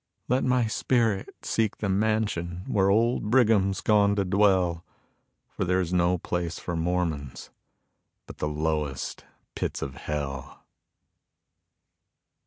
[0.27, 4.83] Let my spirit seek the mansion where old Brigham's gone to dwell,
[5.47, 7.51] For there's no place for Mormons
[8.25, 10.65] but the lowest pits of hell.